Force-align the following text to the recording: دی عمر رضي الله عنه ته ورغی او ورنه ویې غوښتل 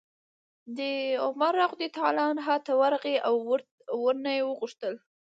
دی 0.77 0.93
عمر 1.25 1.53
رضي 1.73 1.87
الله 2.07 2.25
عنه 2.31 2.53
ته 2.65 2.71
ورغی 2.81 3.15
او 3.27 3.35
ورنه 4.03 4.31
ویې 4.33 4.47
غوښتل 4.59 4.95